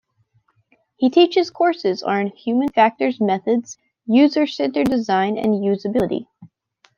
[0.95, 3.77] He teaches courses on Human Factors methods,
[4.07, 6.25] User Centred Design and Usability.